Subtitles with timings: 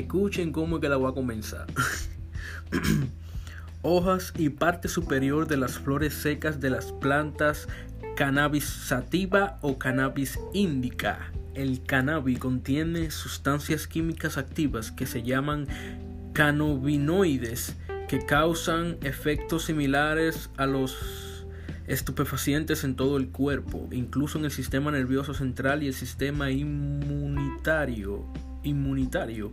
[0.00, 1.66] Escuchen cómo es que la voy a comenzar.
[3.82, 7.68] Hojas y parte superior de las flores secas de las plantas
[8.16, 11.30] cannabis sativa o cannabis indica.
[11.54, 15.66] El cannabis contiene sustancias químicas activas que se llaman
[16.32, 17.76] cannabinoides
[18.08, 21.46] que causan efectos similares a los
[21.86, 28.24] estupefacientes en todo el cuerpo, incluso en el sistema nervioso central y el sistema inmunitario.
[28.62, 29.52] inmunitario.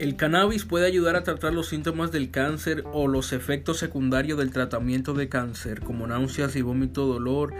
[0.00, 4.50] El cannabis puede ayudar a tratar los síntomas del cáncer o los efectos secundarios del
[4.50, 7.52] tratamiento de cáncer, como náuseas y vómito, dolor,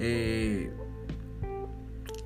[0.00, 0.72] eh,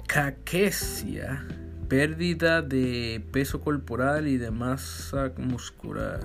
[0.06, 1.46] caquesia,
[1.86, 6.20] pérdida de peso corporal y de masa muscular.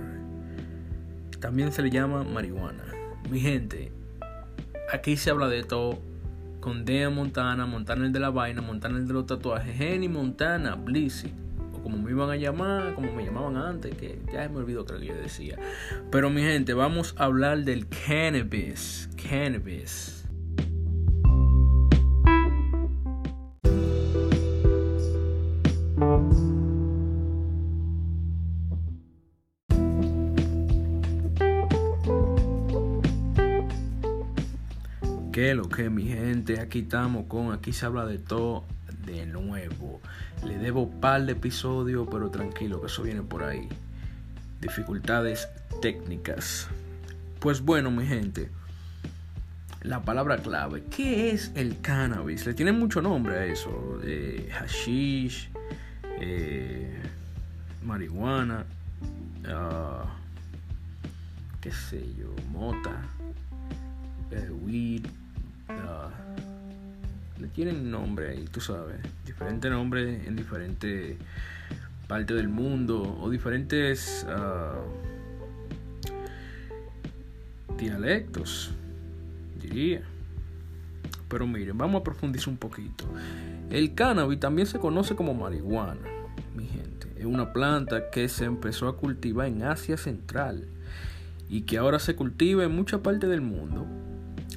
[1.41, 2.85] También se le llama marihuana.
[3.29, 3.91] Mi gente,
[4.89, 5.99] aquí se habla de todo.
[6.61, 10.75] Con Dea Montana, Montana el de la vaina, Montana el de los tatuajes, Jenny Montana,
[10.75, 11.29] Blissy
[11.83, 15.05] como me iban a llamar, como me llamaban antes, que ya me olvidó lo que
[15.05, 15.59] yo decía.
[16.09, 19.09] Pero mi gente, vamos a hablar del cannabis.
[19.21, 20.21] Cannabis.
[35.31, 36.59] ¿Qué lo que mi gente?
[36.59, 38.63] Aquí estamos con, aquí se habla de todo
[39.05, 40.01] de nuevo.
[40.45, 43.67] Le debo par de episodios, pero tranquilo que eso viene por ahí.
[44.61, 45.47] Dificultades
[45.81, 46.67] técnicas.
[47.39, 48.49] Pues bueno, mi gente.
[49.81, 50.83] La palabra clave.
[50.85, 52.45] ¿Qué es el cannabis?
[52.45, 53.99] Le tiene mucho nombre a eso.
[54.03, 55.49] Eh, hashish,
[56.21, 57.01] eh,
[57.83, 58.65] marihuana,
[59.43, 60.07] uh,
[61.59, 63.01] qué sé yo, mota,
[64.31, 65.05] eh, weed.
[65.69, 66.52] Uh,
[67.47, 71.17] tienen nombre ahí, tú sabes, diferentes nombres en diferentes
[72.07, 74.79] partes del mundo o diferentes ah,
[77.77, 78.71] dialectos,
[79.61, 80.01] diría.
[81.27, 83.05] Pero miren, vamos a profundizar un poquito.
[83.69, 86.07] El cannabis también se conoce como marihuana,
[86.55, 87.11] mi gente.
[87.17, 90.67] Es una planta que se empezó a cultivar en Asia Central
[91.49, 93.87] y que ahora se cultiva en mucha parte del mundo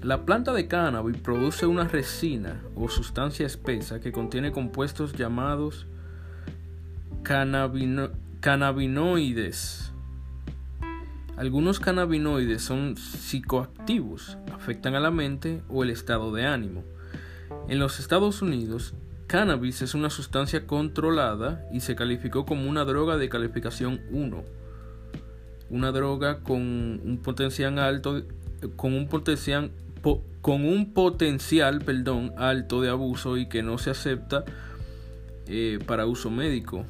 [0.02, 5.86] la planta de cannabis produce una resina o sustancia espesa que contiene compuestos llamados
[8.40, 9.92] cannabinoides.
[11.36, 16.82] Algunos cannabinoides son psicoactivos, afectan a la mente o el estado de ánimo.
[17.68, 18.94] En los Estados Unidos,
[19.26, 24.44] cannabis es una sustancia controlada y se calificó como una droga de calificación 1.
[25.68, 28.22] Una droga con un potencial alto
[28.76, 29.70] con un potencial
[30.40, 34.44] con un potencial perdón, alto de abuso y que no se acepta
[35.48, 36.84] eh, para uso médico.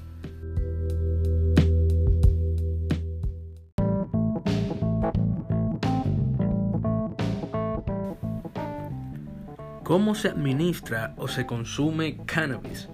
[9.83, 12.89] ¿Cómo se administra o se consume cannabis?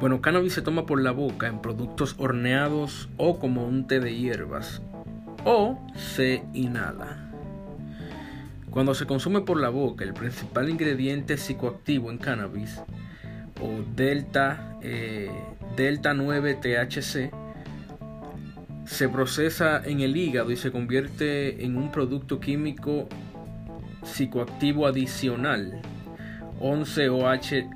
[0.00, 4.14] Bueno, cannabis se toma por la boca en productos horneados o como un té de
[4.14, 4.82] hierbas
[5.44, 7.27] o se inhala.
[8.70, 12.80] Cuando se consume por la boca, el principal ingrediente psicoactivo en cannabis,
[13.60, 15.30] o delta, eh,
[15.76, 17.30] delta 9 THC,
[18.84, 23.08] se procesa en el hígado y se convierte en un producto químico
[24.02, 25.80] psicoactivo adicional,
[26.60, 27.70] 11 OH,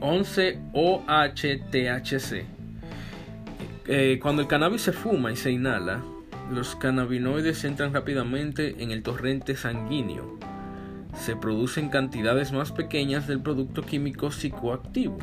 [0.00, 2.44] 11 OHTHC.
[4.20, 6.02] cuando el cannabis se fuma y se inhala,
[6.52, 10.38] los cannabinoides entran rápidamente en el torrente sanguíneo.
[11.14, 15.16] Se producen cantidades más pequeñas del producto químico psicoactivo,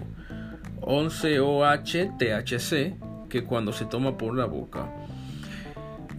[0.81, 2.95] 11-OH-THC,
[3.29, 4.91] que cuando se toma por la boca.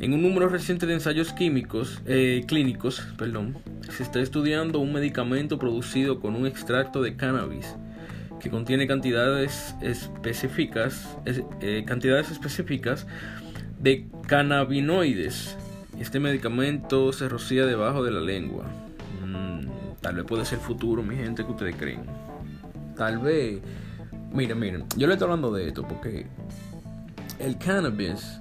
[0.00, 3.58] En un número reciente de ensayos químicos, eh, clínicos, perdón,
[3.90, 7.76] se está estudiando un medicamento producido con un extracto de cannabis
[8.40, 13.06] que contiene cantidades específicas, eh, cantidades específicas
[13.80, 15.56] de cannabinoides.
[15.98, 18.66] Este medicamento se rocía debajo de la lengua.
[19.24, 19.66] Mm,
[20.00, 22.02] tal vez puede ser futuro, mi gente, que ustedes creen.
[22.96, 23.60] Tal vez.
[24.32, 26.26] Miren, miren, yo le estoy hablando de esto porque
[27.38, 28.40] el cannabis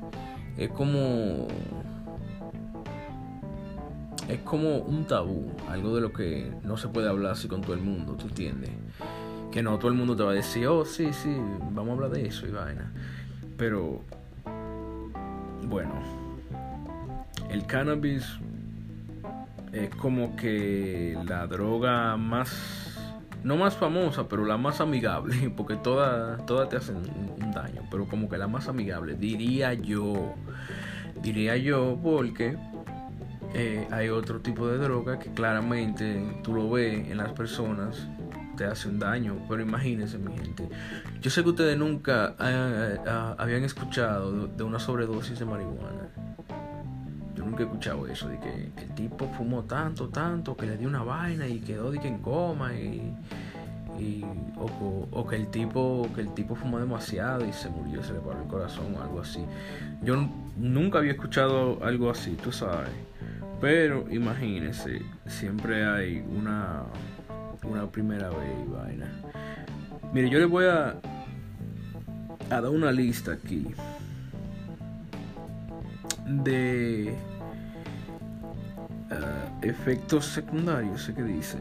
[0.58, 1.48] es como.
[4.28, 7.74] Es como un tabú, algo de lo que no se puede hablar así con todo
[7.74, 8.70] el mundo, ¿tú entiendes?
[9.52, 11.36] Que no todo el mundo te va a decir, oh, sí, sí,
[11.72, 12.94] vamos a hablar de eso y vaina.
[13.58, 14.04] Pero
[15.64, 15.94] bueno,
[17.50, 18.26] el cannabis
[19.72, 22.90] es como que la droga más
[23.44, 28.06] no más famosa, pero la más amigable, porque todas todas te hacen un daño, pero
[28.08, 30.36] como que la más amigable, diría yo.
[31.22, 32.56] Diría yo porque
[33.54, 38.08] eh, hay otro tipo de droga que claramente tú lo ves en las personas,
[38.60, 40.68] te hace un daño, pero imagínense mi gente.
[41.22, 46.10] Yo sé que ustedes nunca eh, eh, habían escuchado de una sobredosis de marihuana.
[47.36, 50.90] Yo nunca he escuchado eso, de que el tipo fumó tanto, tanto, que le dio
[50.90, 53.16] una vaina y quedó de en coma y,
[54.58, 58.42] o, que el tipo que el tipo fumó demasiado y se murió, se le paró
[58.42, 59.40] el corazón o algo así.
[60.04, 60.28] Yo
[60.58, 62.92] nunca había escuchado algo así, tú sabes.
[63.62, 66.84] Pero imagínense, siempre hay una
[67.64, 69.12] una primera vez vaina.
[70.14, 70.96] Mire, yo les voy a
[72.50, 73.68] a dar una lista aquí
[76.26, 77.16] de
[79.12, 81.58] uh, efectos secundarios, sé que dice.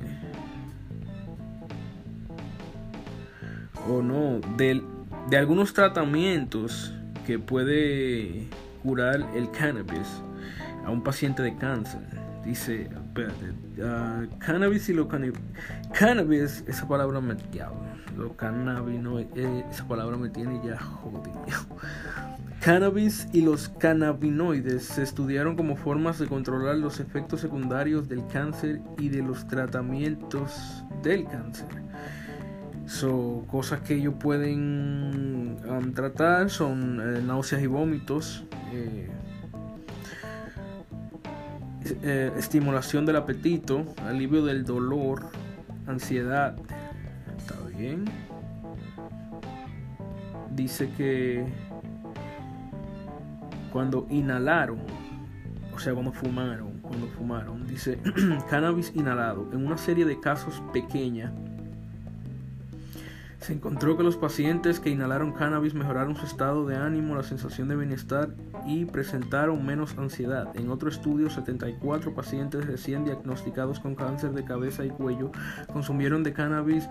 [3.89, 4.83] O no, de,
[5.31, 6.93] de algunos tratamientos
[7.27, 8.49] que puede
[8.83, 10.23] curar el cannabis
[10.85, 12.18] a un paciente de cáncer.
[12.49, 17.37] Dice, espérate, uh, cannabis y lo cannabis, esa palabra me
[18.17, 21.45] lo cannabinoides, eh, esa palabra me tiene ya jodido.
[22.63, 28.81] Cannabis y los cannabinoides se estudiaron como formas de controlar los efectos secundarios del cáncer
[28.97, 31.69] y de los tratamientos del cáncer.
[32.87, 35.59] So, cosas que ellos pueden
[35.95, 39.11] tratar son eh, náuseas y vómitos, eh,
[42.03, 45.31] eh, estimulación del apetito, alivio del dolor,
[45.87, 46.57] ansiedad.
[47.37, 48.05] ¿Está bien?
[50.51, 51.47] Dice que
[53.73, 54.81] cuando inhalaron,
[55.75, 57.99] o sea, cuando fumaron, cuando fumaron, dice
[58.51, 61.33] cannabis inhalado, en una serie de casos pequeña,
[63.41, 67.69] se encontró que los pacientes que inhalaron cannabis mejoraron su estado de ánimo, la sensación
[67.69, 68.35] de bienestar
[68.67, 70.49] y presentaron menos ansiedad.
[70.55, 75.31] En otro estudio, 74 pacientes recién diagnosticados con cáncer de cabeza y cuello
[75.73, 76.89] consumieron de cannabis,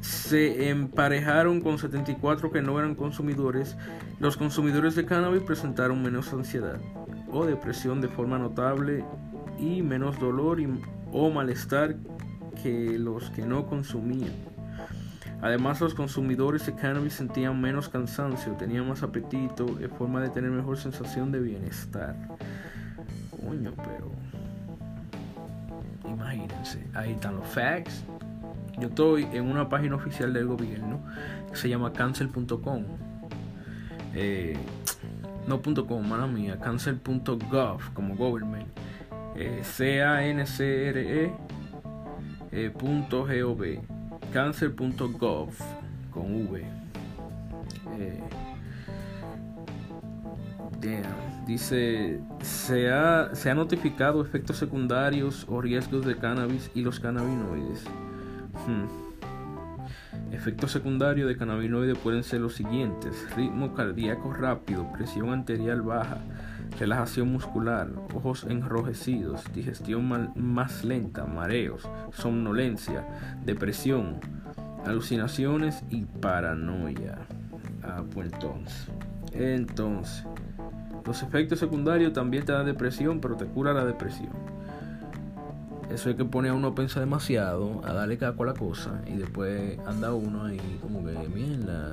[0.00, 3.76] se emparejaron con 74 que no eran consumidores.
[4.20, 6.80] Los consumidores de cannabis presentaron menos ansiedad
[7.32, 9.04] o depresión de forma notable
[9.58, 10.58] y menos dolor
[11.12, 11.96] o malestar
[12.62, 14.49] que los que no consumían.
[15.42, 20.50] Además, los consumidores de cannabis sentían menos cansancio, tenían más apetito, de forma de tener
[20.50, 22.14] mejor sensación de bienestar.
[23.30, 24.10] Coño, pero.
[26.04, 28.04] Imagínense, ahí están los facts.
[28.78, 31.00] Yo estoy en una página oficial del gobierno
[31.50, 32.84] que se llama cancel.com.
[34.14, 34.56] Eh,
[35.46, 38.68] no .com, mala mía, cancel.gov como government.
[39.36, 41.32] Eh, C-A-N-C-R-E
[42.52, 43.99] eh, .gov
[44.32, 45.50] cancer.gov
[46.12, 46.64] con V.
[47.98, 48.20] Eh,
[51.46, 57.84] Dice, se ha, se ha notificado efectos secundarios o riesgos de cannabis y los cannabinoides.
[58.66, 60.32] Hmm.
[60.32, 63.26] Efectos secundarios de cannabinoides pueden ser los siguientes.
[63.36, 66.18] Ritmo cardíaco rápido, presión arterial baja,
[66.78, 73.06] relajación muscular, ojos enrojecidos, digestión más lenta, mareos, somnolencia,
[73.44, 74.20] depresión,
[74.84, 77.18] alucinaciones y paranoia.
[77.82, 78.88] Ah, pues entonces.
[79.32, 80.24] Entonces,
[81.04, 84.30] los efectos secundarios también te dan depresión, pero te cura la depresión.
[85.92, 89.02] Eso es que pone a uno a pensar demasiado, a darle caco a la cosa,
[89.06, 91.92] y después anda uno ahí como que, mierda,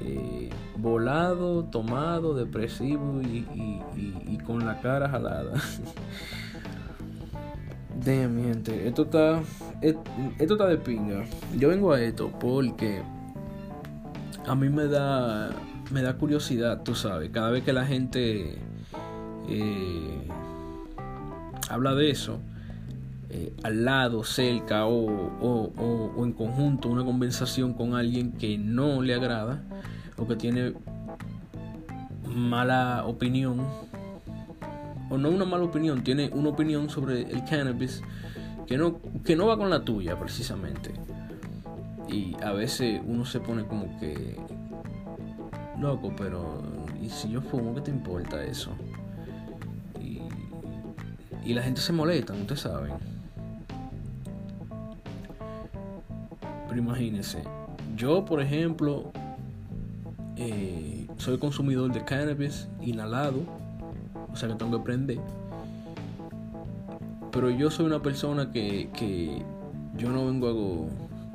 [0.00, 5.52] eh, volado, tomado, depresivo y, con la cara jalada.
[8.04, 9.42] Damn, gente, esto está,
[9.80, 11.24] esto está de pinga.
[11.56, 13.02] Yo vengo a esto porque
[14.46, 15.50] a mí me da,
[15.90, 18.58] me da curiosidad, tú sabes, cada vez que la gente
[19.48, 20.28] eh,
[21.68, 22.40] habla de eso,
[23.32, 25.06] eh, al lado, cerca o,
[25.40, 29.62] o, en conjunto una conversación con alguien que no le agrada
[30.16, 30.74] o que tiene
[32.26, 33.64] mala opinión
[35.10, 38.02] o no una mala opinión, tiene una opinión sobre el cannabis
[38.66, 40.90] que no, que no va con la tuya precisamente.
[42.08, 44.36] Y a veces uno se pone como que
[45.78, 46.62] loco, pero
[47.00, 48.72] ¿y si yo fumo qué te importa eso?
[51.44, 53.09] Y la gente se molesta, ustedes saben.
[56.70, 57.42] Pero imagínense,
[57.96, 59.10] yo por ejemplo
[60.36, 63.40] eh, soy consumidor de cannabis inhalado,
[64.32, 65.18] o sea que tengo que aprender.
[67.32, 69.42] Pero yo soy una persona que, que
[69.96, 70.88] yo no vengo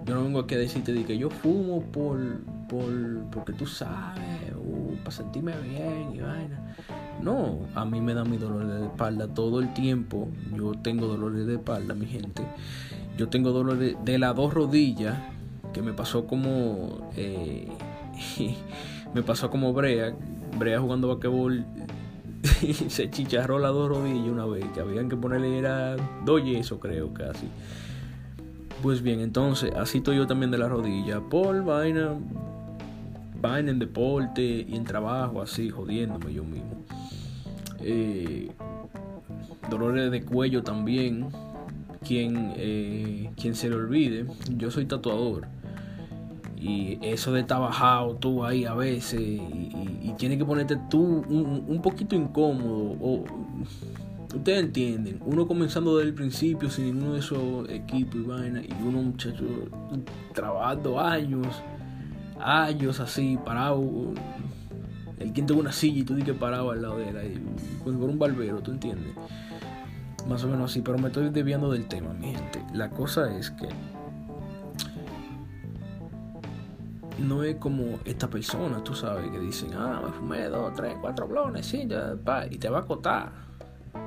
[0.05, 2.17] Yo no vengo aquí a decirte de que yo fumo por,
[2.69, 2.89] por
[3.29, 6.77] porque tú sabes, uh, para sentirme bien y vaina.
[7.21, 10.29] No, a mí me da mi dolor de espalda todo el tiempo.
[10.55, 12.43] Yo tengo dolores de espalda, mi gente.
[13.17, 15.17] Yo tengo dolores de, las dos rodillas,
[15.73, 17.09] que me pasó como...
[17.15, 17.67] Eh,
[19.13, 20.13] me pasó como Brea.
[20.57, 21.65] Brea jugando basquetbol
[22.89, 27.13] se chicharró las dos rodillas una vez, que habían que ponerle era dos yesos creo
[27.13, 27.47] casi.
[28.81, 32.13] Pues bien, entonces, así estoy yo también de la rodilla, por vaina,
[33.41, 36.85] vaina en deporte y en trabajo, así, jodiéndome yo mismo.
[37.79, 38.51] Eh,
[39.69, 41.29] dolores de cuello también.
[42.05, 45.47] Quien, eh, quien se le olvide, yo soy tatuador.
[46.57, 49.69] Y eso de estar bajado tú ahí a veces y,
[50.01, 52.95] y, tienes que ponerte tú un, poquito incómodo.
[53.01, 53.23] O,
[54.35, 58.73] ustedes entienden, uno comenzando desde el principio sin ninguno de esos equipos y vaina, y
[58.83, 59.43] uno muchacho
[60.33, 61.47] trabajando años,
[62.39, 64.13] años así, parado.
[65.19, 67.41] El quien tengo una silla y tú dices parado al lado de él,
[67.83, 69.13] por un barbero, ¿tú entiendes?
[70.27, 72.63] Más o menos así, pero me estoy desviando del tema, mi gente.
[72.73, 73.67] La cosa es que
[77.19, 81.27] no es como esta persona, tú sabes, que dicen, ah, me fumé dos, tres, cuatro
[81.27, 83.31] blones, sí, ya, pa, y te va a acotar.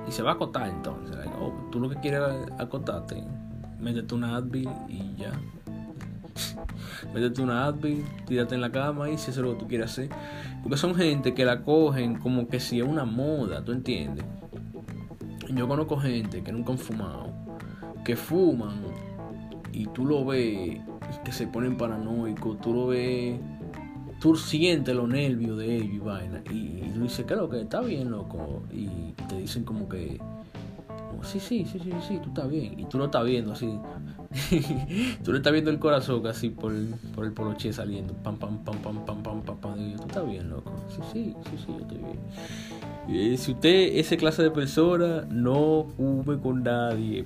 [0.06, 1.16] Y se va a acotar entonces.
[1.40, 3.22] Oh, tú lo que quieres es acotarte,
[3.80, 5.32] métete una Advil y ya.
[7.14, 9.90] métete una Advil, tírate en la cama y si eso es lo que tú quieres
[9.90, 10.10] hacer.
[10.62, 14.25] Porque son gente que la cogen como que si es una moda, ¿tú entiendes?
[15.55, 17.33] Yo conozco gente que nunca han fumado,
[18.05, 18.83] que fuman
[19.73, 20.81] y tú lo ves
[21.25, 23.40] que se ponen paranoicos, tú lo ves,
[24.21, 28.11] tú sientes los nervios de ellos y vaina, y, tú dices, claro que está bien,
[28.11, 30.21] loco, y te dicen como que,
[31.23, 33.71] sí, sí, sí, sí, sí, tú estás bien, y tú lo estás viendo así,
[35.25, 36.73] tú le estás viendo el corazón casi por,
[37.14, 38.12] por el poloche saliendo.
[38.14, 39.80] Pam, pam, pam, pam.
[39.80, 40.73] Y yo, tú estás bien, loco.
[40.88, 42.18] Sí, sí, sí, sí, yo estoy bien.
[43.08, 47.25] Eh, si usted es esa clase de persona, no fume con nadie.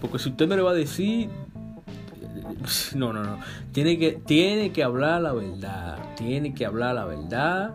[0.00, 1.30] Porque si usted me lo va a decir,
[2.94, 3.38] no, no, no.
[3.72, 5.98] Tiene que, tiene que hablar la verdad.
[6.16, 7.74] Tiene que hablar la verdad.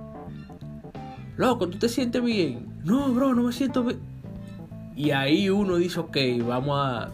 [1.35, 2.67] Loco, ¿tú te sientes bien?
[2.83, 3.99] No, bro, no me siento bien.
[4.95, 7.09] Y ahí uno dice, ok, vamos a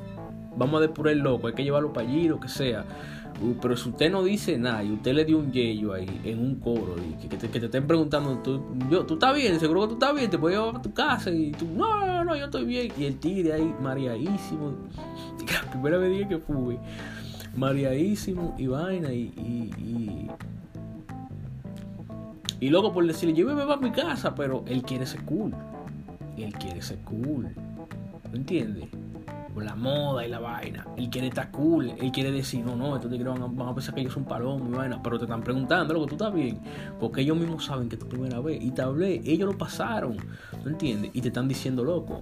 [0.57, 2.85] vamos a depurar el loco, hay que llevarlo para allí, lo que sea.
[3.41, 6.39] Uh, pero si usted no dice nada y usted le dio un yello ahí en
[6.39, 9.59] un coro y que, te, estén preguntando, ¿tú, yo, ¿tú estás bien?
[9.59, 12.23] Seguro que tú estás bien, te puedo llevar a tu casa y tú, no, no,
[12.23, 12.91] no, yo estoy bien.
[12.97, 14.73] Y el tigre ahí, mareadísimo.
[15.63, 16.77] La primera vez que fui
[17.55, 20.29] mareadísimo y vaina y, y,
[22.59, 25.53] y, luego por decirle, lléveme a mi casa, pero él quiere ser cool.
[26.37, 27.49] Él quiere ser cool.
[28.31, 28.87] ¿Me entiendes?
[29.53, 30.87] Por la moda y la vaina.
[30.97, 31.93] Él quiere estar cool.
[31.99, 34.27] Él quiere decir, no, no, entonces van a, van a pensar que yo soy un
[34.27, 35.01] palomo y vaina.
[35.03, 36.59] Pero te están preguntando, loco, tú estás bien.
[36.99, 38.61] Porque ellos mismos saben que es tu primera vez.
[38.61, 40.17] Y te hablé, ellos lo pasaron.
[40.63, 41.11] ¿Me entiendes?
[41.13, 42.21] Y te están diciendo, loco,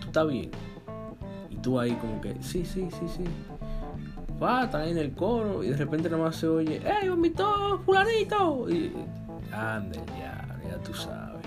[0.00, 0.50] tú estás bien.
[1.48, 3.24] Y tú ahí como que, sí, sí, sí, sí
[4.42, 8.68] va, está en el coro y de repente nada más se oye, ¡Ey, vomitó fulanito!
[8.70, 8.92] Y
[9.52, 11.44] ande ya, ya tú sabes.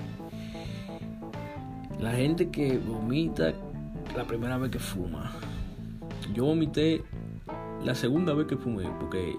[1.99, 3.53] La gente que vomita
[4.15, 5.32] la primera vez que fuma.
[6.34, 7.03] Yo vomité
[7.84, 9.36] la segunda vez que fumé, porque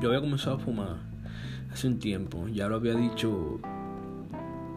[0.00, 0.96] yo había comenzado a fumar
[1.72, 3.60] hace un tiempo, ya lo había dicho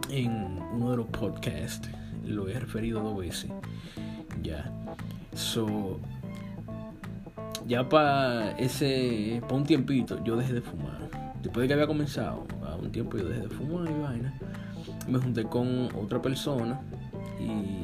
[0.10, 1.90] en uno de los podcasts,
[2.26, 3.52] lo he referido dos veces.
[4.42, 4.72] Ya.
[5.36, 6.00] So,
[7.68, 11.10] ya para ese, para un tiempito, yo dejé de fumar.
[11.44, 14.34] Después de que había comenzado, a un tiempo yo dejé de fumar y vaina.
[15.08, 16.82] Me junté con otra persona
[17.40, 17.77] y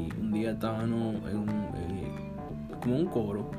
[0.44, 0.86] día estábamos
[1.30, 3.52] en un, eh, como un coro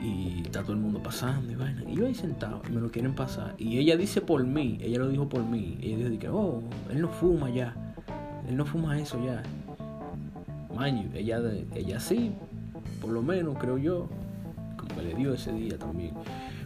[0.00, 1.82] y está todo el mundo pasando y vaina.
[1.88, 3.54] Y yo ahí sentado y me lo quieren pasar.
[3.58, 5.78] Y ella dice por mí, ella lo dijo por mí.
[5.80, 7.74] Ella dijo que, oh, él no fuma ya.
[8.48, 9.42] Él no fuma eso ya.
[10.74, 11.40] Man, ella,
[11.74, 12.32] ella sí,
[13.00, 14.08] por lo menos creo yo
[14.96, 16.12] me le dio ese día también.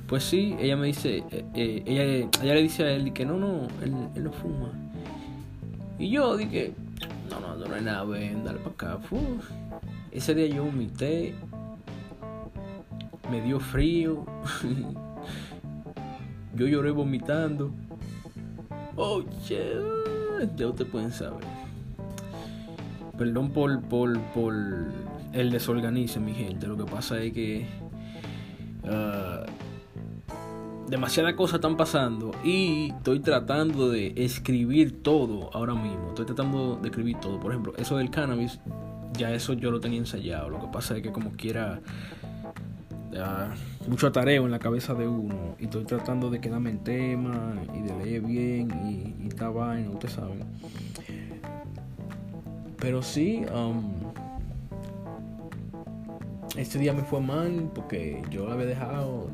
[0.07, 3.39] Pues sí, ella me dice, eh, eh, ella, ella, le dice a él que no,
[3.39, 4.73] no, él, no fuma.
[5.99, 6.73] Y yo dije,
[7.31, 8.99] no, no, no, hay nada, ven, dale para acá.
[10.11, 11.35] Ese día yo vomité,
[13.31, 14.25] me dio frío,
[16.55, 17.71] yo lloré vomitando.
[18.97, 19.57] Oh, ya
[20.43, 21.45] ustedes pueden saber.
[23.17, 24.55] Perdón por, por, por
[25.33, 26.67] el desorganice, mi gente.
[26.67, 27.67] Lo que pasa es que
[28.91, 29.45] Ah,
[30.89, 36.09] demasiadas cosas están pasando y estoy tratando de escribir todo ahora mismo.
[36.09, 37.39] Estoy tratando de escribir todo.
[37.39, 38.61] Por ejemplo, eso del cannabis,
[39.13, 40.49] ya eso yo lo tenía ensayado.
[40.49, 41.81] Lo que pasa es que como quiera
[43.89, 47.81] mucho atareo en la cabeza de uno y estoy tratando de quedarme en tema y
[47.81, 50.45] de leer bien y, y esta vaina, ustedes saben.
[52.79, 53.93] Pero sí, um,
[56.57, 59.29] este día me fue mal porque yo lo había dejado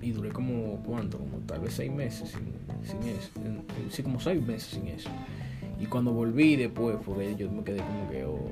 [0.00, 1.18] y duré como, ¿cuánto?
[1.18, 2.30] Como tal vez seis meses
[2.82, 3.30] sin, eso.
[3.90, 5.10] Sí, como seis meses sin eso.
[5.80, 8.48] Y cuando volví después, porque yo me quedé como que, oh,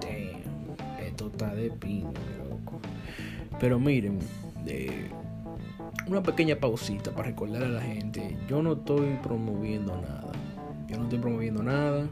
[0.00, 2.12] damn, esto está de pino,
[2.48, 2.80] loco.
[3.58, 4.18] Pero miren,
[6.08, 8.36] una pequeña pausita para recordar a la gente.
[8.48, 10.32] Yo no estoy promoviendo nada.
[10.88, 12.08] Yo no estoy promoviendo nada.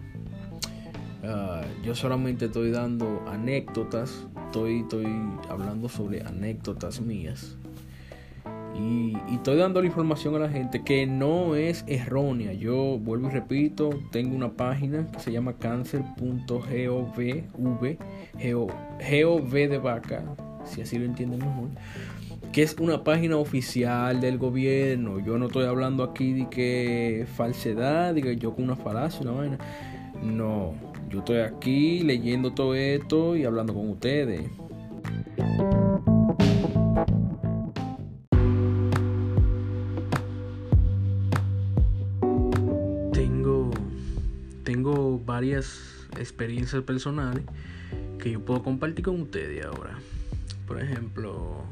[1.23, 4.27] Ah, yo solamente estoy dando anécdotas.
[4.47, 5.07] Estoy, estoy
[5.49, 7.57] hablando sobre anécdotas mías.
[8.75, 12.53] Y, estoy dando la información a la gente que no es errónea.
[12.53, 17.15] Yo vuelvo y repito, tengo una página que se llama cancer.gov,
[19.13, 20.25] gov de vaca,
[20.65, 21.69] si así lo entienden mejor,
[22.53, 25.21] que es una página oficial del gobierno.
[25.25, 29.59] Yo no estoy hablando aquí de que falsedad, diga yo con una falacia, una vaina.
[30.23, 30.75] No,
[31.11, 34.51] yo estoy aquí leyendo todo esto y hablando con ustedes.
[46.19, 47.45] Experiencias personales
[48.19, 49.99] que yo puedo compartir con ustedes ahora.
[50.67, 51.63] Por ejemplo,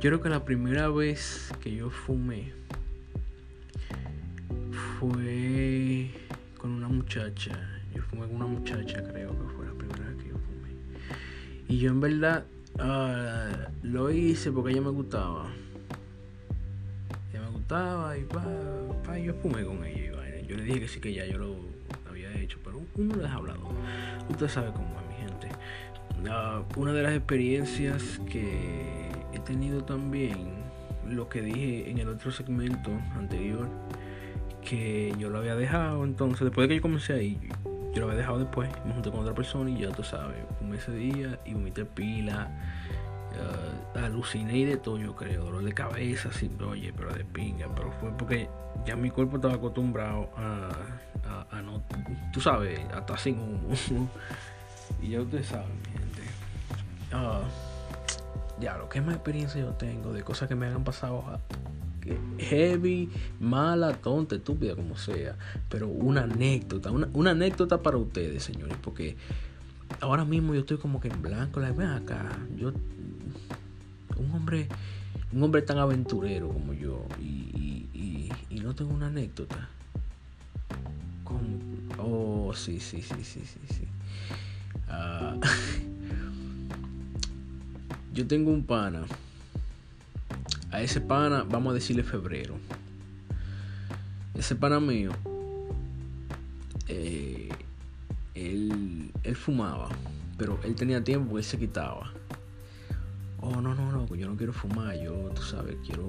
[0.00, 2.52] yo creo que la primera vez que yo fumé
[4.98, 6.10] fue
[6.58, 7.52] con una muchacha.
[7.94, 10.70] Yo fumé con una muchacha, creo que fue la primera vez que yo fumé.
[11.68, 12.44] Y yo en verdad
[12.78, 15.46] ah, lo hice porque ella me gustaba.
[17.30, 20.12] Ella me gustaba y pa, yo fumé con ella.
[20.48, 21.71] Yo le dije que sí que ya yo lo
[22.62, 23.68] pero uno les ha hablado.
[24.28, 25.48] Usted sabe cómo es, mi gente.
[26.30, 30.62] Ah, una de las experiencias que he tenido también,
[31.08, 33.68] lo que dije en el otro segmento anterior,
[34.62, 37.38] que yo lo había dejado, entonces después de que yo comencé ahí,
[37.92, 40.76] yo lo había dejado después, me junté con otra persona y ya tú sabes, fumé
[40.76, 42.50] ese día y vomité pila,
[43.94, 47.66] uh, aluciné y de todo yo creo, dolor de cabeza, así, oye, pero de pinga,
[47.74, 48.48] pero fue porque
[48.86, 50.70] ya mi cuerpo estaba acostumbrado a
[51.50, 51.82] a, no,
[52.32, 54.08] tú sabes, hasta sin humo.
[55.02, 56.22] y ya ustedes saben, mi gente.
[57.14, 57.42] Uh,
[58.60, 61.24] ya, lo que más experiencia yo tengo de cosas que me han pasado
[62.38, 65.36] heavy, mala, tonta, estúpida, como sea.
[65.68, 69.16] Pero una anécdota, una, anécdota para ustedes, señores, porque
[70.00, 71.60] ahora mismo yo estoy como que en blanco.
[71.60, 72.72] La ven acá, yo,
[74.16, 74.68] un hombre,
[75.32, 79.68] un hombre tan aventurero como yo, y, y no tengo una anécdota.
[81.98, 83.84] Oh, sí, sí, sí, sí, sí, sí.
[84.88, 85.36] Ah,
[88.12, 89.04] yo tengo un pana.
[90.70, 92.54] A ese pana vamos a decirle febrero.
[94.34, 95.12] Ese pana mío,
[96.88, 97.50] eh,
[98.34, 99.90] él, él fumaba,
[100.38, 102.12] pero él tenía tiempo, él se quitaba.
[103.40, 106.04] Oh, no, no, no, yo no quiero fumar, yo, tú sabes, quiero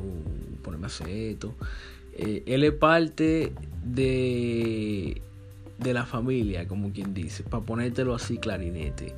[0.64, 1.56] ponerme a hacer esto.
[2.18, 5.22] Eh, él es parte de,
[5.80, 9.14] de la familia, como quien dice, para ponértelo así clarinete.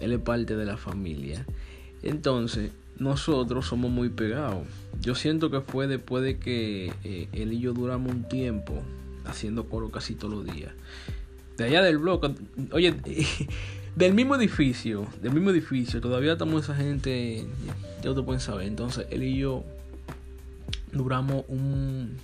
[0.00, 1.44] Él es parte de la familia.
[2.02, 4.66] Entonces, nosotros somos muy pegados.
[5.00, 8.74] Yo siento que fue después de que eh, él y yo duramos un tiempo
[9.24, 10.72] haciendo coro casi todos los días.
[11.56, 12.34] De allá del bloque,
[12.72, 12.94] oye,
[13.96, 17.44] del mismo edificio, del mismo edificio, todavía estamos esa gente,
[18.02, 18.66] ya te pueden saber.
[18.66, 19.64] Entonces, él y yo
[20.92, 22.16] duramos un,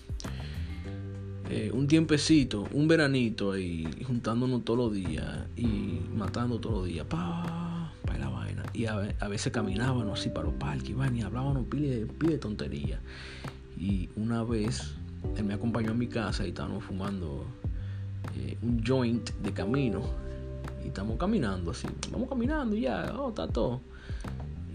[1.49, 7.07] eh, un tiempecito, un veranito ahí, juntándonos todos los días y matando todos los días,
[7.07, 8.65] pa, pa la vaina.
[8.73, 8.97] Y a,
[9.29, 13.01] veces caminábamos así para los parques, y hablábamos pile, pile de tonterías.
[13.79, 14.95] Y una vez
[15.37, 17.45] él me acompañó a mi casa y estábamos fumando
[18.37, 20.03] eh, un joint de camino.
[20.85, 23.81] Y estamos caminando así, vamos caminando y ya, oh, está todo.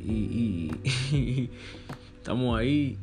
[0.04, 0.72] y
[2.18, 2.98] estamos ahí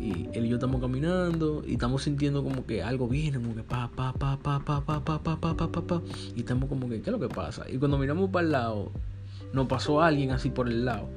[0.00, 3.62] y él y yo estamos caminando y estamos sintiendo como que algo viene, como que
[3.62, 6.02] pa, pa, pa, pa, pa, pa, pa, pa, pa, pa, pa.
[6.34, 7.64] Y estamos como que, ¿qué es lo que pasa?
[7.70, 8.90] Y cuando miramos para el lado,
[9.52, 11.08] nos pasó alguien así por el lado.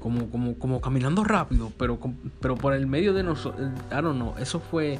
[0.00, 1.98] Como, como, como caminando rápido, pero,
[2.40, 3.68] pero por el medio de nosotros.
[3.90, 4.98] I don't know, eso fue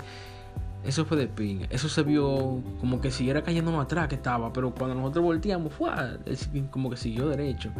[0.88, 1.66] eso fue de ping.
[1.68, 4.54] Eso se vio como que siguiera cayendo más atrás que estaba.
[4.54, 5.90] Pero cuando nosotros volteamos, fue
[6.70, 7.70] como que siguió derecho.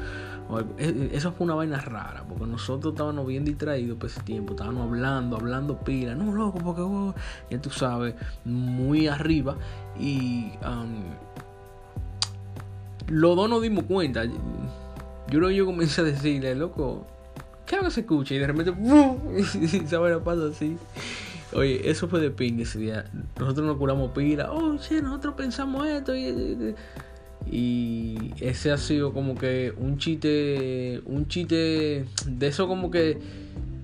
[0.76, 2.22] E, e, eso fue una vaina rara.
[2.28, 4.52] Porque nosotros estábamos bien distraídos por ese tiempo.
[4.52, 6.14] Estábamos hablando, hablando pila.
[6.14, 7.14] No, loco, porque oh,
[7.50, 9.56] ya tú sabes, muy arriba.
[9.98, 11.04] Y um,
[13.08, 14.26] los dos nos dimos cuenta.
[14.26, 17.06] Yo creo yo comencé a decirle, loco,
[17.64, 18.34] ¿qué hago que se escucha?
[18.34, 19.16] Y de repente, ¡bum!
[19.38, 20.76] y se la pasa así.
[21.52, 23.10] Oye, eso fue de ping ese día.
[23.38, 24.52] Nosotros nos curamos pila.
[24.52, 26.14] Oh, nosotros pensamos esto.
[26.14, 26.74] Y,
[27.50, 31.00] y ese ha sido como que un chiste.
[31.06, 33.18] Un chiste de eso como que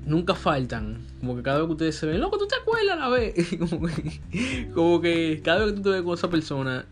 [0.06, 0.98] nunca faltan.
[1.20, 3.34] Como que cada vez que ustedes se ven, loco, tú te acuerdas a la vez.
[3.58, 6.84] como, que, como que cada vez que tú te ves con esa persona,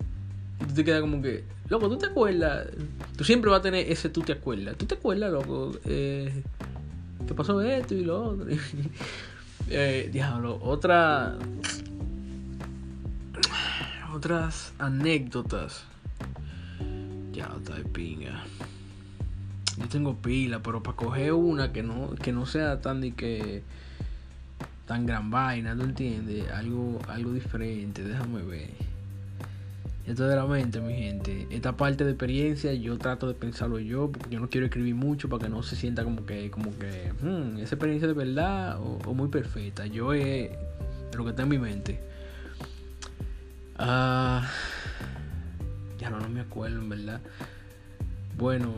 [0.67, 2.69] tú te quedas como que, loco, tú te acuerdas.
[3.17, 4.77] Tú siempre vas a tener ese tú te acuerdas.
[4.77, 5.73] Tú te acuerdas, loco.
[5.85, 6.43] Eh,
[7.27, 8.47] ¿Qué pasó esto y lo otro?
[9.69, 11.37] Eh, diablo, otra.
[14.15, 15.85] Otras anécdotas.
[17.33, 18.45] Ya, está de pinga.
[19.79, 23.63] Yo tengo pila, pero para coger una que no, que no sea tan de que.
[24.87, 26.51] tan gran vaina, ¿no entiendes?
[26.51, 28.92] Algo, algo diferente, déjame ver.
[30.07, 31.47] Esto de la mente, mi gente.
[31.51, 35.29] Esta parte de experiencia yo trato de pensarlo yo, porque yo no quiero escribir mucho
[35.29, 39.15] para que no se sienta como que, como que, hmm, esa experiencia de verdad o,
[39.15, 39.87] muy perfecta.
[39.87, 40.51] Yo es
[41.17, 42.01] lo que está en mi mente.
[43.79, 44.51] Ah,
[45.99, 47.21] ya no, no me acuerdo, en verdad.
[48.37, 48.75] Bueno,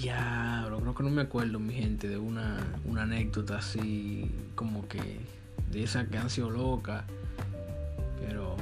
[0.00, 5.20] ya, creo que no me acuerdo, mi gente, de una, una anécdota así, como que
[5.70, 7.04] de esa que han sido loca.
[8.26, 8.56] Pero.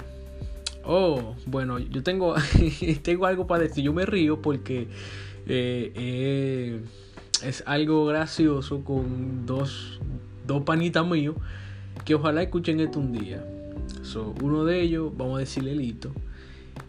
[0.85, 2.35] Oh, bueno, yo tengo,
[3.03, 3.85] tengo algo para decir.
[3.85, 4.89] Yo me río porque
[5.47, 6.81] eh, eh,
[7.43, 10.01] es algo gracioso con dos,
[10.47, 11.37] dos panitas míos
[12.05, 13.45] que ojalá escuchen esto un día.
[14.03, 16.13] So, uno de ellos, vamos a decirle Lito,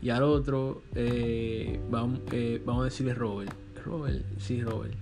[0.01, 2.21] y al otro, eh, vamos,
[2.65, 3.53] vamos a decirle Robert.
[3.85, 4.93] Robert, sí, Robert.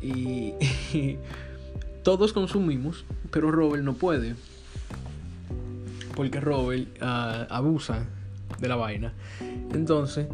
[0.00, 0.54] Y
[2.02, 4.34] todos consumimos, pero Robert no puede
[6.14, 8.06] porque Robert ah, abusa
[8.60, 9.12] de la vaina.
[9.72, 10.26] Entonces,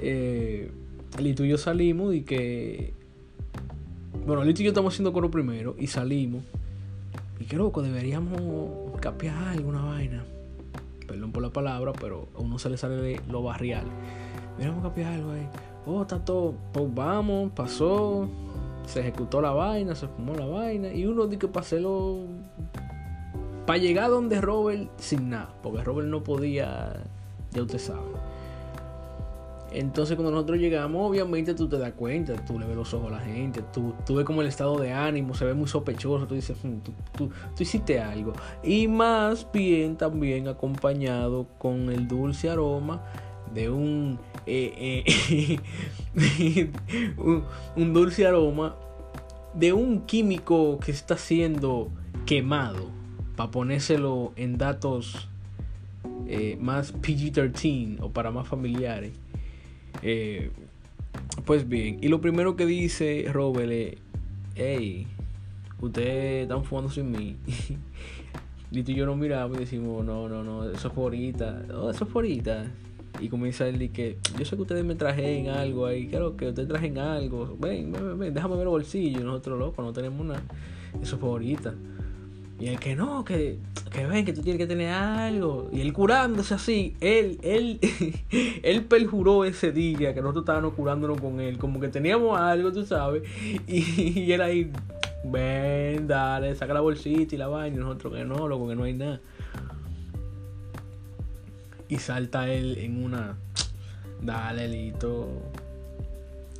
[0.00, 0.70] eh,
[1.18, 2.94] Lito y yo salimos y que.
[4.26, 6.42] Bueno, Lito y yo estamos haciendo coro primero y salimos.
[7.40, 10.24] Y que loco, deberíamos capear alguna vaina.
[11.06, 13.84] Perdón por la palabra, pero a uno se le sale lo barrial.
[14.56, 15.46] Deberíamos capear algo ahí.
[15.86, 16.54] Oh, está todo.
[16.72, 18.28] Pues vamos, pasó.
[18.86, 20.92] Se ejecutó la vaina, se fumó la vaina.
[20.92, 22.26] Y uno dice que pasé lo
[23.66, 27.02] para llegar donde Robert sin nada, porque Robert no podía,
[27.52, 28.00] ya usted sabe.
[29.72, 33.16] Entonces cuando nosotros llegamos, obviamente tú te das cuenta, tú le ves los ojos a
[33.16, 36.34] la gente, tú, tú ves como el estado de ánimo, se ve muy sospechoso, tú
[36.34, 38.32] dices, hmm, tú, tú, tú, hiciste algo.
[38.62, 43.02] Y más bien también acompañado con el dulce aroma
[43.52, 45.60] de un, eh, eh,
[47.18, 47.44] un,
[47.76, 48.76] un dulce aroma
[49.52, 51.90] de un químico que está siendo
[52.24, 52.95] quemado
[53.36, 55.28] para ponérselo en datos
[56.26, 59.12] eh, más PG-13 o para más familiares.
[60.02, 60.50] Eh,
[61.44, 63.96] pues bien, y lo primero que dice Robert es,
[64.54, 65.06] hey,
[65.80, 67.36] ustedes están fumando sin mí.
[68.72, 72.06] y y yo nos miramos y decimos, no, no, no, eso fue ahorita, oh, eso
[72.06, 72.66] fue ahorita.
[73.20, 76.48] Y comienza él y que yo sé que ustedes me trajen algo ahí, claro que
[76.48, 80.42] ustedes trajen algo, ven, ven, ven, déjame ver los bolsillos, nosotros locos, no tenemos nada.
[81.00, 81.74] Eso fue ahorita.
[82.58, 83.58] Y el que no, que,
[83.90, 85.68] que ven, que tú tienes que tener algo.
[85.72, 87.78] Y él curándose así, él, él,
[88.62, 91.58] él perjuró ese día que nosotros estábamos curándonos con él.
[91.58, 93.22] Como que teníamos algo, tú sabes.
[93.66, 94.72] Y, él ahí,
[95.24, 97.76] ven, dale, saca la bolsita y la vaina.
[97.76, 99.20] Y nosotros que no, loco, que no hay nada.
[101.88, 103.36] Y salta él en una,
[104.22, 105.28] dale, lito.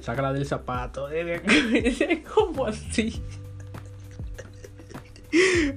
[0.00, 1.09] Sácala del zapato.
[2.35, 3.20] ¿Cómo así?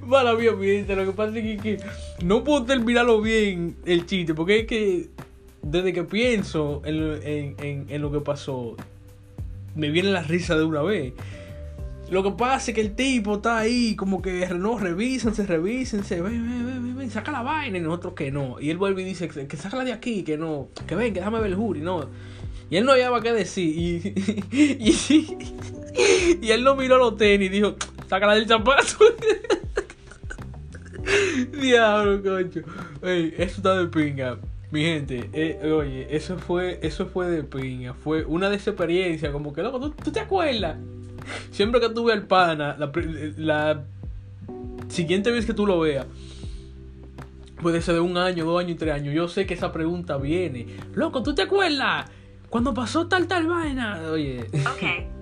[0.06, 1.78] Mala mía, mi Lo que pasa es que,
[2.24, 4.34] no puedo terminarlo bien el chiste.
[4.34, 5.08] Porque es que
[5.62, 8.76] desde que pienso en, lo que pasó,
[9.74, 11.12] me viene la risa de una vez.
[12.10, 16.44] Lo que pasa es que el tipo está ahí, como que no, revísense, revísense, ven,
[16.44, 18.60] ven, ven, ven, saca la vaina y nosotros que no.
[18.60, 21.20] Y él vuelve y dice que, que la de aquí, que no, que ven, que
[21.20, 22.08] déjame ver el jury, no.
[22.68, 24.14] Y él no había qué decir.
[24.52, 27.74] Y, y, y, él no miró los tenis y dijo,
[28.10, 28.96] sácala del zapato.
[31.60, 32.62] Diablo, coño.
[33.02, 34.38] Ey, eso está de pinga.
[34.72, 37.94] Mi gente, eh, oye, eso fue, eso fue de pinga.
[37.94, 40.76] Fue una de esas experiencias, como que, loco, ¿tú, te acuerdas?
[41.52, 42.90] Siempre que tuve al pana, la,
[43.36, 43.84] la
[44.88, 46.06] siguiente vez que tú lo veas,
[47.62, 49.14] puede ser de un año, dos años, tres años.
[49.14, 50.66] Yo sé que esa pregunta viene.
[50.94, 52.10] Loco, ¿tú te acuerdas?
[52.48, 54.00] Cuando pasó tal, tal vaina.
[54.10, 54.46] Oye.
[54.52, 55.19] Ok.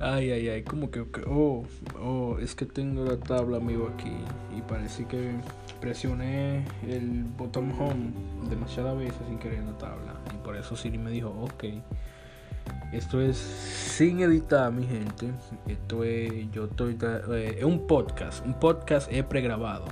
[0.00, 1.64] Ay, ay, ay, como que, oh,
[2.00, 4.12] oh, es que tengo la tabla, amigo, aquí.
[4.56, 5.32] Y parece que
[5.80, 8.12] presioné el botón home
[8.48, 10.14] demasiadas veces sin querer la tabla.
[10.32, 11.64] Y por eso Siri me dijo, ok.
[12.92, 15.32] Esto es sin editar, mi gente.
[15.66, 16.96] Esto es, yo estoy,
[17.32, 18.46] eh, es un podcast.
[18.46, 19.86] Un podcast es pregrabado.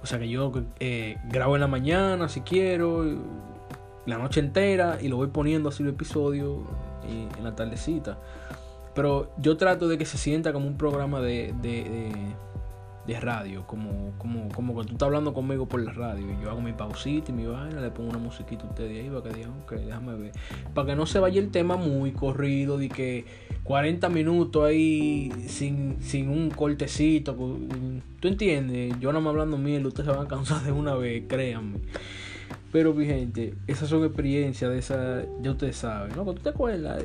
[0.00, 3.04] O sea que yo eh, grabo en la mañana si quiero,
[4.06, 6.62] la noche entera y lo voy poniendo así el episodio
[7.04, 8.18] en la tardecita.
[8.94, 11.54] Pero yo trato de que se sienta como un programa de,
[13.06, 16.24] de radio, como, como, como que tú estás hablando conmigo por la radio.
[16.30, 19.10] Y yo hago mi pausita y mi vaina, le pongo una musiquita a ustedes ahí
[19.10, 20.32] para que digan, ok, déjame ver.
[20.72, 23.24] Para que no se vaya el tema muy corrido, de que
[23.64, 27.34] 40 minutos ahí sin, sin un cortecito.
[28.20, 28.94] ¿Tú entiendes?
[29.00, 31.80] Yo no me hablando mierda, ustedes se van a cansar de una vez, créanme.
[32.70, 36.24] Pero mi gente, esas son experiencias de esa, ya ustedes saben, ¿no?
[36.24, 37.02] tú te acuerdas,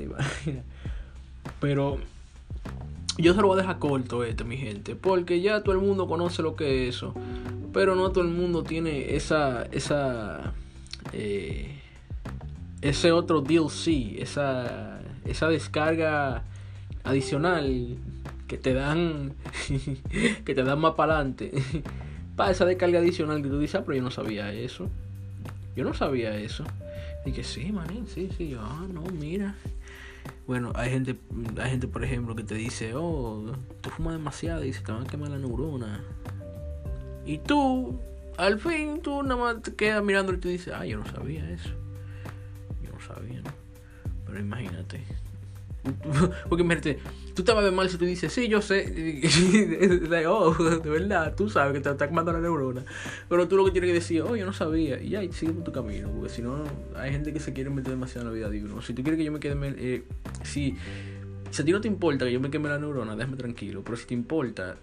[1.60, 1.98] Pero
[3.18, 6.08] yo se lo voy a dejar corto este, mi gente, porque ya todo el mundo
[6.08, 7.14] conoce lo que es eso,
[7.74, 10.54] pero no todo el mundo tiene esa, esa,
[11.14, 11.80] eh,
[12.82, 16.44] ese otro DLC, esa, esa descarga
[17.04, 17.98] adicional
[18.48, 19.34] que te dan,
[20.46, 21.52] que te dan más para adelante.
[22.36, 24.90] para esa descarga adicional que tú dices, ah, pero yo no sabía eso.
[25.76, 26.64] Yo no sabía eso.
[27.26, 29.56] Y que sí, manín, sí, sí, yo, ah, no, mira.
[30.46, 31.18] Bueno, hay gente,
[31.62, 35.04] hay gente, por ejemplo, que te dice, oh, tú fumas demasiado y se te van
[35.04, 36.04] a quemar la neurona.
[37.26, 38.00] Y tú,
[38.38, 41.50] al fin, tú nada más te quedas mirando y te dices, ah, yo no sabía
[41.50, 41.70] eso.
[42.84, 43.52] Yo no sabía, ¿no?
[44.26, 45.04] Pero imagínate,
[46.50, 47.00] Porque imagínate,
[47.34, 49.21] tú te vas a ver mal si tú dices, sí, yo sé.
[50.28, 52.84] oh, de verdad, tú sabes que te está quemando la neurona.
[53.30, 55.02] Pero tú lo que tienes que decir, oh, yo no sabía.
[55.02, 56.10] Y ya, sigue por tu camino.
[56.10, 56.63] Porque si no,
[56.95, 58.82] hay gente que se quiere meter demasiado en la vida de uno.
[58.82, 59.56] Si tú quieres que yo me quede.
[59.78, 60.04] Eh,
[60.43, 60.76] si,
[61.58, 63.82] a ti no te importa que yo me queme la neurona, déjame tranquilo.
[63.84, 64.76] Pero si te importa,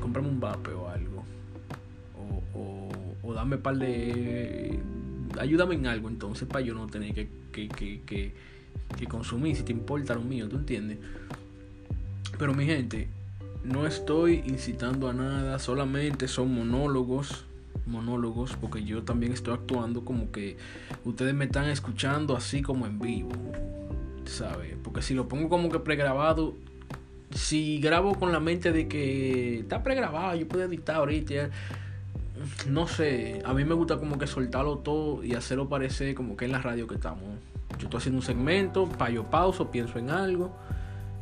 [0.00, 1.24] cómprame un vape o algo.
[2.54, 2.88] O, o,
[3.22, 4.78] o dame par de.
[5.38, 8.32] Ayúdame en algo entonces para yo no tener que
[8.98, 10.98] que consumí, si te importa lo mío, ¿tú entiendes?
[12.38, 13.08] Pero mi gente,
[13.64, 17.44] no estoy incitando a nada, solamente son monólogos,
[17.86, 20.56] monólogos, porque yo también estoy actuando como que
[21.04, 23.32] ustedes me están escuchando así como en vivo,
[24.24, 24.76] ¿sabes?
[24.82, 26.56] Porque si lo pongo como que pregrabado,
[27.34, 31.50] si grabo con la mente de que está pregrabado, yo puedo editar ahorita,
[32.68, 36.44] no sé, a mí me gusta como que soltarlo todo y hacerlo parecer como que
[36.44, 37.22] en la radio que estamos
[37.82, 40.52] yo estoy haciendo un segmento, pa, yo pauso, pienso en algo,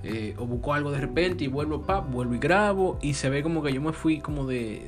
[0.03, 3.43] eh, o busco algo de repente y vuelvo, pa, vuelvo y grabo, y se ve
[3.43, 4.87] como que yo me fui como de,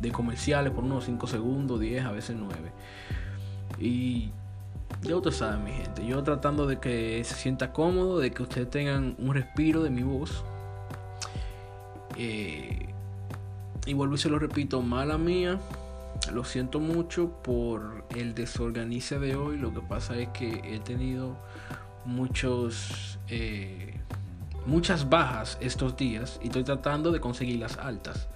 [0.00, 2.56] de, comerciales por unos 5 segundos, 10, a veces 9.
[3.80, 4.30] Y
[5.02, 8.70] ya ustedes saben, mi gente, yo tratando de que se sienta cómodo, de que ustedes
[8.70, 10.44] tengan un respiro de mi voz.
[12.16, 12.86] Eh,
[13.84, 15.58] y vuelvo y se lo repito, mala mía
[16.30, 19.58] lo siento mucho por el desorganice de hoy.
[19.58, 21.36] Lo que pasa es que he tenido
[22.04, 23.94] muchos, eh,
[24.66, 28.28] muchas bajas estos días y estoy tratando de conseguir las altas.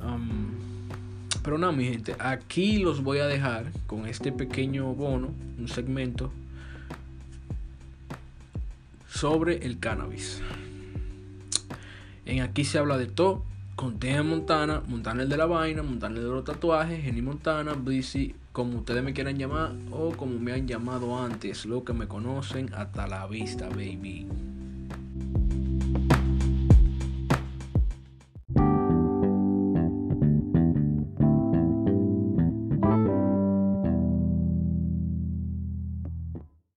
[0.00, 0.52] Um,
[1.42, 6.32] pero no, mi gente, aquí los voy a dejar con este pequeño bono, un segmento
[9.08, 10.40] sobre el cannabis.
[12.24, 13.44] En aquí se habla de todo
[13.76, 18.34] con Montana, Montana el de la vaina, Montana el de los tatuajes, Jenny Montana, Blissy,
[18.52, 22.72] como ustedes me quieran llamar o como me han llamado antes, lo que me conocen,
[22.74, 24.51] hasta la vista, baby.